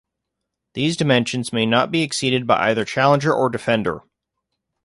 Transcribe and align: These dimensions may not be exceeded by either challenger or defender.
These 0.73 0.97
dimensions 0.97 1.53
may 1.53 1.67
not 1.67 1.91
be 1.91 2.01
exceeded 2.01 2.47
by 2.47 2.57
either 2.71 2.83
challenger 2.85 3.31
or 3.31 3.49
defender. 3.49 4.01